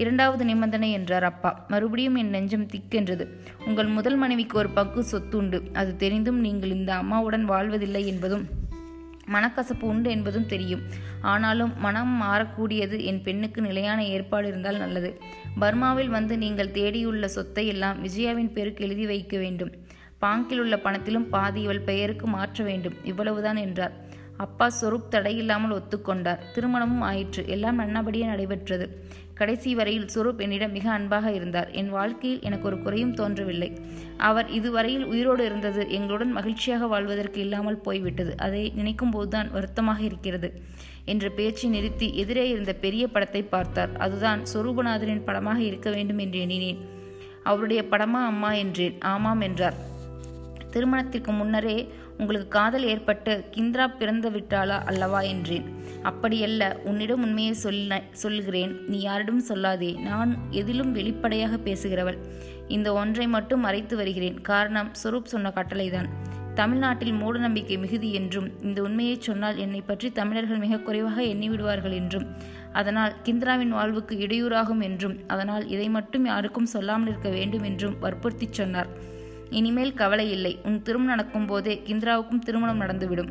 இரண்டாவது 0.00 0.44
நிபந்தனை 0.44 0.88
என்றார் 0.92 1.24
அப்பா. 1.24 1.50
மறுபடியும் 1.68 2.14
என் 2.14 2.30
நெஞ்சம் 2.30 2.66
திக்கென்றது. 2.66 3.24
உங்கள் 3.66 3.90
முதல் 3.96 4.16
மனைவிக்கு 4.16 4.56
ஒரு 4.58 4.70
பங்கு 4.70 5.02
சொத்து 5.04 5.36
உண்டு 5.36 5.58
அது 5.72 5.90
தெரிந்தும் 5.96 6.40
நீங்கள் 6.40 6.70
இந்த 6.70 6.90
அம்மாவுடன் 6.94 7.44
வாழ்வதில்லை 7.44 8.02
என்பதும் 8.06 8.44
மனக்கசப்பு 9.32 9.84
உண்டு 9.84 10.08
என்பதும் 10.10 10.46
தெரியும். 10.46 10.80
ஆனாலும் 11.22 11.72
மனம் 11.78 12.14
மாறக்கூடியது 12.22 12.96
என் 13.04 13.22
பெண்ணுக்கு 13.22 13.60
நிலையான 13.62 14.00
ஏற்பாடு 14.04 14.46
இருந்தால் 14.48 14.78
நல்லது. 14.78 15.10
பர்மாவில் 15.60 16.08
வந்து 16.08 16.34
நீங்கள் 16.38 16.74
தேடியுள்ள 16.78 17.24
சொத்தை 17.24 17.64
எல்லாம் 17.66 17.98
விஜயாவின் 18.04 18.52
பேருக்கு 18.52 18.84
எழுதி 18.84 19.06
வைக்க 19.06 19.38
வேண்டும். 19.38 19.72
பாங்கில் 20.18 20.58
உள்ள 20.58 20.76
பணத்திலும் 20.76 21.28
பாதி 21.28 21.60
இவள் 21.62 21.86
பெயருக்கு 21.90 22.26
மாற்ற 22.26 22.64
வேண்டும். 22.64 22.96
இவ்வளவுதான் 23.04 23.56
என்றார். 23.56 23.94
அப்பா 24.36 24.66
சொரூப் 24.80 25.10
தடையில்லாமல் 25.10 25.76
ஒத்துக்கொண்டார். 25.78 26.42
திருமணமும் 26.54 27.04
ஆயிற்று. 27.10 27.42
எல்லாம் 27.46 27.76
நன்னபடியே 27.76 28.24
நடைபெற்றது. 28.24 28.86
கடைசி 29.40 29.70
வரையில் 29.78 30.10
சுரூப் 30.14 30.42
என்னிடம் 30.44 30.74
மிக 30.76 30.86
அன்பாக 30.90 31.32
இருந்தார். 31.32 31.68
என் 31.80 31.90
வாழ்க்கையில் 31.90 32.42
எனக்கு 32.42 32.66
ஒரு 32.66 32.78
குறையும் 32.82 33.14
தோன்றவில்லை. 33.14 33.70
அவர் 34.28 34.48
இதுவரையில் 34.58 35.06
உயிரோடு 35.12 35.44
இருந்தது. 35.44 35.82
எங்களுடன் 35.90 36.32
மகிழ்ச்சியாக 36.38 36.86
வாழ்வதற்கு 36.86 37.40
இல்லாமல் 37.40 37.82
போய்விட்டது. 37.86 38.32
அதை 38.46 38.62
நினைக்கும் 38.74 39.10
போதுதான் 39.10 39.50
வருத்தமாக 39.50 40.00
இருக்கிறது 40.02 40.50
என்ற 41.04 41.28
பேச்சை 41.38 41.68
நிறுத்தி 41.70 42.08
எதிரே 42.22 42.44
இருந்த 42.48 42.72
பெரிய 42.84 43.04
படத்தை 43.14 43.42
பார்த்தார். 43.54 43.92
அதுதான் 43.96 44.42
சொரூபநாதனின் 44.52 45.26
படமாக 45.28 45.60
இருக்க 45.62 45.90
வேண்டும் 45.90 46.20
என்று 46.26 46.40
எண்ணினேன். 46.40 46.80
அவருடைய 47.42 47.82
படமா 47.90 48.20
அம்மா 48.32 48.52
என்றேன். 48.64 48.96
ஆமாம் 49.14 49.40
என்றார். 49.40 49.78
திருமணத்திற்கு 50.70 51.32
முன்னரே 51.32 51.92
உங்களுக்கு 52.18 52.48
காதல் 52.48 52.82
ஏற்பட்டு 52.82 53.44
கிந்திரா 53.56 53.86
பிறந்து 53.98 54.30
விட்டாளா 54.30 54.78
அல்லவா 54.84 55.20
என்றேன். 55.20 55.66
அப்படியல்ல 56.02 56.64
உன்னிடம் 56.84 57.22
உண்மையை 57.22 57.52
சொல்ல 57.52 58.02
சொல்கிறேன். 58.12 58.72
நீ 58.86 59.00
யாரிடம் 59.00 59.44
சொல்லாதே. 59.48 60.00
நான் 60.00 60.36
எதிலும் 60.50 60.92
வெளிப்படையாக 60.92 61.56
பேசுகிறவள். 61.56 62.18
இந்த 62.68 62.92
ஒன்றை 62.92 63.26
மட்டும் 63.26 63.60
மறைத்து 63.60 63.96
வருகிறேன். 63.96 64.40
காரணம் 64.40 64.90
சொரூப் 65.02 65.32
சொன்ன 65.34 65.52
கட்டளைதான். 65.54 66.10
தமிழ்நாட்டில் 66.54 67.12
மூட 67.12 67.38
நம்பிக்கை 67.38 67.76
மிகுதி 67.78 68.12
என்றும் 68.12 68.48
இந்த 68.62 68.82
உண்மையை 68.82 69.16
சொன்னால் 69.20 69.56
என்னை 69.56 69.80
பற்றி 69.80 70.12
தமிழர்கள் 70.12 70.58
மிக 70.58 70.78
குறைவாக 70.78 71.22
எண்ணிவிடுவார்கள் 71.22 71.92
என்றும் 71.92 72.26
அதனால் 72.72 73.14
கிந்திராவின் 73.24 73.68
வாழ்வுக்கு 73.68 74.16
இடையூறாகும் 74.16 74.82
என்றும் 74.82 75.16
அதனால் 75.26 75.68
இதை 75.68 75.88
மட்டும் 75.88 76.24
யாருக்கும் 76.24 76.66
சொல்லாமல் 76.66 77.08
இருக்க 77.08 77.28
வேண்டும் 77.28 77.62
என்றும் 77.62 77.96
வற்புறுத்தி 77.98 78.48
சொன்னார். 78.50 78.90
இனிமேல் 79.50 79.94
கவலை 79.94 80.30
இல்லை. 80.30 80.58
உன் 80.64 80.82
திருமணம் 80.82 81.12
நடக்கும் 81.14 81.46
போதே 81.46 81.82
கிந்திராவுக்கும் 81.86 82.38
திருமணம் 82.38 82.80
நடந்துவிடும். 82.80 83.30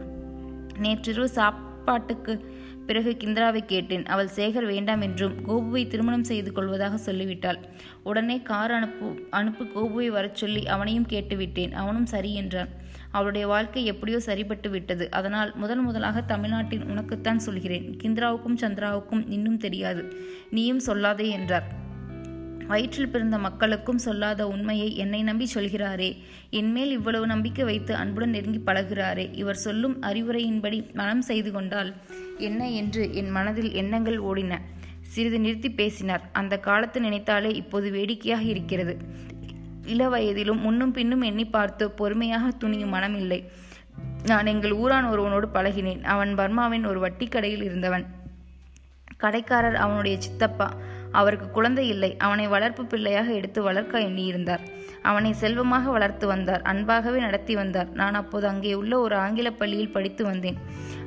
நேற்றிரவு 0.80 1.30
சாப்பாட்டுக்கு 1.30 2.58
பிறகு 2.86 3.18
கிந்திராவை 3.24 3.66
கேட்டேன். 3.66 4.06
அவள் 4.06 4.30
சேகர் 4.36 4.66
வேண்டாம் 4.66 5.02
என்றும் 5.02 5.36
கோபுவை 5.48 5.88
திருமணம் 5.88 6.24
செய்து 6.24 6.52
கொள்வதாக 6.52 6.98
சொல்லிவிட்டாள். 6.98 7.60
உடனே 8.04 8.42
கார் 8.42 8.72
அனுப்பு 8.72 9.28
அனுப்பு 9.30 9.66
கோபுவை 9.66 10.08
வரச் 10.08 10.36
சொல்லி 10.36 10.68
அவனையும் 10.68 11.06
கேட்டுவிட்டேன். 11.10 11.72
அவனும் 11.72 12.06
சரி 12.06 12.34
என்றான். 12.34 12.68
அவளுடைய 13.12 13.48
வாழ்க்கை 13.48 13.86
எப்படியோ 13.86 14.20
சரிபட்டு 14.26 14.70
விட்டது. 14.70 15.12
அதனால் 15.12 15.56
முதன் 15.56 15.80
முதலாக 15.80 16.22
தமிழ்நாட்டின் 16.22 16.84
உனக்குத்தான் 16.84 17.38
சொல்கிறேன். 17.38 17.98
கிந்திராவுக்கும் 18.04 18.62
சந்திராவுக்கும் 18.62 19.24
இன்னும் 19.30 19.58
தெரியாது. 19.58 20.14
நீயும் 20.50 20.82
சொல்லாதே 20.88 21.30
என்றார். 21.30 21.88
வயிற்றில் 22.70 23.10
பிறந்த 23.10 23.38
மக்களுக்கும் 23.38 23.98
சொல்லாத 23.98 24.48
உண்மையை 24.48 24.96
என்னை 24.96 25.22
நம்பி 25.24 25.46
சொல்கிறாரே. 25.54 26.10
என்மேல் 26.50 26.92
இவ்வளவு 26.92 27.26
நம்பிக்கை 27.28 27.66
வைத்து 27.66 27.96
அன்புடன் 27.96 28.30
நெருங்கி 28.30 28.62
பழகிறாரே 28.66 29.26
இவர் 29.34 29.56
சொல்லும் 29.56 30.02
அறிவுரையின்படி 30.02 30.94
மனம் 30.94 31.22
செய்து 31.22 31.52
கொண்டால் 31.52 31.92
என்ன 32.38 32.70
என்று 32.70 33.14
என் 33.14 33.30
மனதில் 33.30 33.72
எண்ணங்கள் 33.74 34.20
ஓடின. 34.20 34.58
சிறிது 35.02 35.40
நிறுத்தி 35.40 35.72
பேசினார். 35.72 36.30
அந்த 36.32 36.58
காலத்து 36.58 37.00
நினைத்தாலே 37.00 37.52
இப்போது 37.54 37.92
வேடிக்கையாக 37.92 38.44
இருக்கிறது. 38.44 38.98
இள 39.86 40.10
வயதிலும் 40.10 40.62
முன்னும் 40.62 40.92
பின்னும் 40.92 41.22
எண்ணி 41.22 41.46
பார்த்து 41.46 41.92
பொறுமையாக 41.92 42.52
துணியும் 42.60 42.94
மனமில்லை. 42.94 43.40
நான் 44.26 44.46
எங்கள் 44.46 44.72
ஊரான் 44.72 45.10
ஒருவனோடு 45.10 45.50
பழகினேன். 45.54 46.04
அவன் 46.04 46.38
பர்மாவின் 46.38 46.88
ஒரு 46.88 47.00
வட்டி 47.00 47.28
கடையில் 47.28 47.64
இருந்தவன். 47.64 48.06
கடைக்காரர் 49.18 49.76
அவனுடைய 49.76 50.22
சித்தப்பா. 50.22 50.68
அவருக்கு 51.12 51.50
குழந்தை 51.50 51.88
இல்லை. 51.88 52.16
அவனை 52.18 52.48
வளர்ப்பு 52.48 52.86
பிள்ளையாக 52.86 53.34
எடுத்து 53.34 53.62
வளர்க்க 53.62 54.00
எண்ணியிருந்தார். 54.00 54.60
அவனை 55.02 55.34
செல்வமாக 55.34 55.90
வளர்த்து 55.90 56.28
வந்தார். 56.28 56.62
அன்பாகவே 56.62 57.20
நடத்தி 57.20 57.56
வந்தார். 57.56 57.90
நான் 57.94 58.14
அப்போது 58.14 58.48
அங்கே 58.48 58.74
உள்ள 58.74 59.00
ஒரு 59.00 59.16
ஆங்கில 59.16 59.52
பள்ளியில் 59.52 59.92
படித்து 59.92 60.24
வந்தேன். 60.24 60.58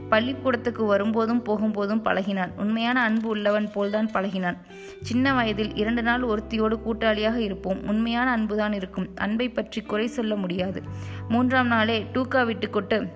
பள்ளிக்கூடத்துக்கு 0.08 0.84
வரும்போதும் 0.84 1.44
போகும்போதும் 1.44 2.02
பழகினான். 2.04 2.50
உண்மையான 2.56 3.00
அன்பு 3.00 3.28
உள்ளவன் 3.28 3.70
போல்தான் 3.70 4.10
பழகினான். 4.12 4.56
சின்ன 5.02 5.34
வயதில் 5.34 5.74
இரண்டு 5.74 6.02
நாள் 6.02 6.22
ஒருத்தியோடு 6.22 6.78
கூட்டாளியாக 6.86 7.36
இருப்போம். 7.36 7.78
உண்மையான 7.86 8.30
அன்புதான் 8.30 8.72
இருக்கும். 8.72 9.08
அன்பை 9.14 9.48
பற்றி 9.48 9.80
குறை 9.80 10.06
சொல்ல 10.06 10.34
முடியாது. 10.34 10.82
மூன்றாம் 11.28 11.66
நாளே 11.66 12.06
டூக்கா 12.12 12.46
விட்டு 12.46 12.70
கொட்டு 12.70 13.06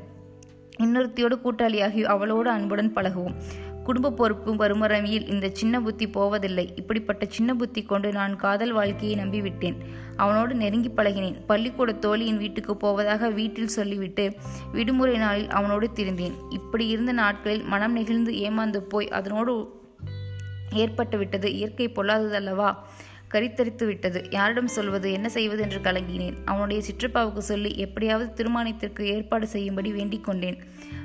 இன்னொருத்தியோடு 0.79 1.37
கூட்டாளியாகி 1.45 2.03
அவளோடு 2.03 2.51
அன்புடன் 2.51 2.95
பழகுவோம். 2.95 3.37
குடும்ப 3.87 4.11
பொறுப்பும் 4.11 4.59
வறுமரமியில் 4.61 5.29
இந்த 5.29 5.49
சின்ன 5.53 5.81
புத்தி 5.81 6.07
போவதில்லை. 6.09 6.73
இப்படிப்பட்ட 6.77 7.27
சின்ன 7.29 7.55
புத்தி 7.55 7.83
கொண்டு 7.83 8.13
நான் 8.13 8.37
காதல் 8.37 8.73
வாழ்க்கையை 8.73 9.17
நம்பிவிட்டேன். 9.19 9.77
அவனோடு 10.17 10.55
நெருங்கி 10.55 10.91
பழகினேன். 10.97 11.37
பள்ளிக்கூட 11.47 11.93
தோழியின் 11.93 12.37
வீட்டுக்கு 12.37 12.77
போவதாக 12.77 13.31
வீட்டில் 13.31 13.69
சொல்லிவிட்டு 13.69 14.25
விடுமுறை 14.73 15.17
நாளில் 15.17 15.49
அவனோடு 15.49 15.89
திருந்தேன் 15.95 16.35
இப்படி 16.51 16.87
இருந்த 16.87 17.13
நாட்களில் 17.13 17.65
மனம் 17.65 17.93
நெகிழ்ந்து 17.93 18.33
ஏமாந்து 18.33 18.77
போய் 18.77 19.09
அதனோடு 19.09 19.55
ஏற்பட்டுவிட்டது 20.75 21.45
இயற்கை 21.45 21.89
பொல்லாததல்லவா? 21.89 22.71
கரித்தரித்து 23.35 23.85
விட்டது. 23.87 24.21
யாரிடம் 24.31 24.75
சொல்வது 24.77 25.13
என்ன 25.13 25.29
செய்வது 25.29 25.63
என்று 25.63 25.79
கலங்கினேன். 25.79 26.37
அவனுடைய 26.45 26.83
சிற்றப்பாவுக்கு 26.89 27.43
சொல்லி 27.53 27.71
எப்படியாவது 27.77 28.33
திருமணத்திற்கு 28.33 29.05
ஏற்பாடு 29.07 29.47
செய்யும்படி 29.47 29.91
வேண்டிக் 29.91 30.25
கொண்டேன். 30.25 30.59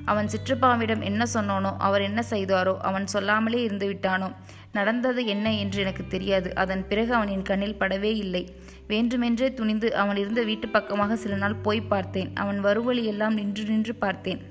அவன் 0.06 0.28
சிற்றப்பாவிடம் 0.28 1.01
என்ன 1.01 1.25
சொன்னானோ 1.34 1.72
அவர் 1.78 2.01
என்ன 2.01 2.24
செய்தாரோ 2.30 2.78
அவன் 2.90 3.08
சொல்லாமலே 3.08 3.62
இருந்து 3.62 3.88
விட்டானோ 3.94 4.30
நடந்தது 4.72 5.22
என்ன 5.25 5.48
என்று 5.54 5.82
எனக்கு 5.82 6.04
தெரியாது. 6.08 6.56
அதன் 6.56 6.88
பிறகு 6.88 7.12
அவன் 7.13 7.28
என் 7.28 7.48
கண்ணில் 7.50 7.80
படவே 7.80 8.12
இல்லை. 8.16 8.44
வேண்டுமென்றே 8.88 9.54
துணிந்து 9.54 9.88
அவன் 9.96 10.18
இருந்த 10.18 10.42
வீட்டு 10.44 10.68
பக்கமாக 10.68 11.16
சில 11.16 11.36
நாள் 11.36 11.62
போய் 11.66 11.82
பார்த்தேன். 11.82 12.32
அவன் 12.36 12.60
வருவழி 12.60 13.04
எல்லாம் 13.06 13.34
நின்று 13.34 13.63
நின்று 13.63 13.96
பார்த்தேன். 13.96 14.42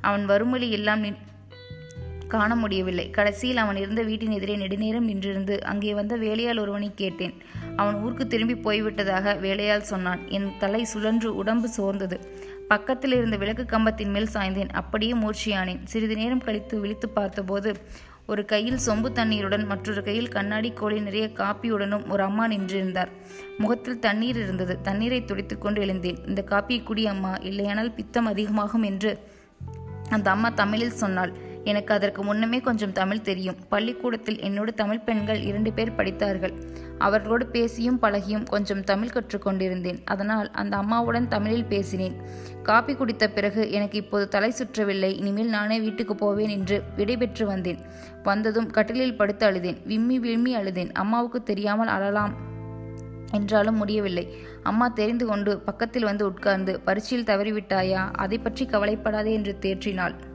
அவன் 0.00 0.24
வருமொழி 0.24 0.68
எல்லாம் 0.70 1.02
காண 2.30 2.56
முடியவில்லை. 2.56 3.10
கடைசியில் 3.10 3.56
அவன் 3.56 3.76
இருந்த 3.76 4.02
வீட்டின் 4.02 4.30
எதிரே 4.30 4.54
நெடுநேரம் 4.56 5.08
நின்றிருந்து 5.08 5.54
அங்கே 5.62 5.94
வந்த 5.94 6.16
வேலையால் 6.16 6.58
ஒருவனை 6.58 6.90
கேட்டேன். 6.94 7.34
அவன் 7.76 7.94
ஊருக்கு 7.94 8.26
திரும்பி 8.26 8.54
போய்விட்டதாக 8.54 9.40
வேலையால் 9.40 9.88
சொன்னான். 9.92 10.22
என் 10.28 10.48
தலை 10.58 10.84
சுழன்று 10.84 11.36
உடம்பு 11.36 11.68
சோர்ந்தது. 11.68 12.18
பக்கத்தில் 12.68 13.12
இருந்த 13.12 13.36
விளக்கு 13.36 13.64
கம்பத்தின் 13.64 14.10
மேல் 14.10 14.34
சாய்ந்தேன். 14.34 14.72
அப்படியே 14.72 15.12
மூர்ச்சியானேன். 15.12 15.80
சிறிது 15.84 16.16
நேரம் 16.16 16.46
கழித்து 16.48 16.80
விழித்து 16.80 17.08
பார்த்தபோது 17.08 17.72
ஒரு 18.26 18.42
கையில் 18.44 18.78
சொம்பு 18.86 19.08
தண்ணீருடன் 19.12 19.64
மற்றொரு 19.66 20.02
கையில் 20.02 20.28
கண்ணாடி 20.28 20.70
கோழி 20.70 20.98
நிறைய 21.00 21.26
காப்பியுடனும் 21.34 22.08
ஒரு 22.08 22.22
அம்மா 22.22 22.44
நின்றிருந்தார். 22.48 23.10
முகத்தில் 23.58 23.98
தண்ணீர் 23.98 24.36
இருந்தது. 24.36 24.74
தண்ணீரை 24.80 25.20
துடைத்துக்கொண்டு 25.22 25.80
எழுந்தேன். 25.80 26.18
இந்த 26.26 26.44
காப்பியை 26.50 26.82
குடி 26.82 27.06
அம்மா. 27.06 27.32
இல்லையானால் 27.50 27.94
பித்தம் 27.94 28.26
அதிகமாகும் 28.26 28.82
என்று 28.82 29.12
அந்த 30.10 30.28
அம்மா 30.30 30.48
தமிழில் 30.48 31.00
சொன்னாள். 31.02 31.32
எனக்கு 31.64 31.94
அதற்கு 31.94 32.22
முன்னமே 32.22 32.60
கொஞ்சம் 32.60 32.92
தமிழ் 32.92 33.20
தெரியும். 33.20 33.56
பள்ளிக்கூடத்தில் 33.68 34.40
என்னோடு 34.40 34.74
தமிழ் 34.74 34.98
பெண்கள் 34.98 35.40
இரண்டு 35.40 35.72
பேர் 35.72 35.94
படித்தார்கள். 35.94 36.54
அவர்களோடு 36.98 37.46
பேசியும் 37.46 37.98
பழகியும் 38.02 38.44
கொஞ்சம் 38.44 38.84
தமிழ் 38.84 39.08
கற்றுக்கொண்டிருந்தேன் 39.08 40.00
அதனால் 40.04 40.50
அந்த 40.50 40.76
அம்மாவுடன் 40.76 41.28
தமிழில் 41.28 41.64
பேசினேன். 41.64 42.16
காப்பி 42.62 42.94
குடித்த 42.94 43.28
பிறகு 43.28 43.70
எனக்கு 43.70 43.98
இப்போது 43.98 44.28
தலை 44.28 44.52
சுற்றவில்லை. 44.58 45.16
இனிமேல் 45.16 45.48
நானே 45.48 45.80
வீட்டுக்கு 45.80 46.14
போவேன் 46.14 46.48
என்று 46.48 46.82
விடைபெற்று 46.96 47.46
வந்தேன். 47.46 47.78
வந்ததும் 48.22 48.70
கட்டிலில் 48.70 49.16
படுத்து 49.16 49.46
அழுதேன். 49.46 49.80
விம்மி 49.84 50.18
விம்மி 50.18 50.56
அழுதேன். 50.56 50.92
அம்மாவுக்கு 50.92 51.42
தெரியாமல் 51.42 51.86
அழலாம் 51.86 52.48
என்றாலும் 53.32 53.76
முடியவில்லை. 53.76 54.34
அம்மா 54.62 54.88
தெரிந்து 54.88 55.26
கொண்டு 55.26 55.58
பக்கத்தில் 55.58 56.04
வந்து 56.04 56.26
உட்கார்ந்து 56.26 56.80
பரீட்சையில் 56.84 57.26
தவறிவிட்டாயா? 57.26 58.10
அதை 58.12 58.38
பற்றி 58.38 58.66
கவலைப்படாதே 58.66 59.32
என்று 59.32 59.58
தேற்றினாள். 59.60 60.29